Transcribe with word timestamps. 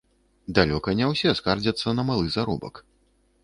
Далёка 0.59 0.95
не 1.03 1.11
ўсе 1.11 1.35
скардзяцца 1.41 1.95
на 2.01 2.09
малы 2.11 2.25
заробак. 2.41 2.87